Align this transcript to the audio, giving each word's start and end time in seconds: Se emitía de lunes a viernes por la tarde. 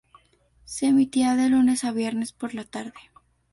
Se 0.65 0.87
emitía 0.87 1.35
de 1.35 1.49
lunes 1.49 1.83
a 1.83 1.91
viernes 1.91 2.33
por 2.33 2.55
la 2.55 2.63
tarde. 2.63 2.97